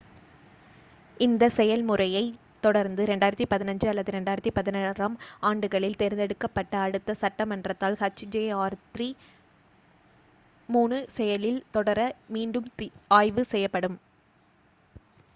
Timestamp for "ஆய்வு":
13.19-13.45